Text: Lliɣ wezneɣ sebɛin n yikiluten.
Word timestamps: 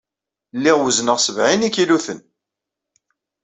Lliɣ 0.57 0.77
wezneɣ 0.81 1.17
sebɛin 1.25 1.61
n 1.61 1.65
yikiluten. 1.67 2.19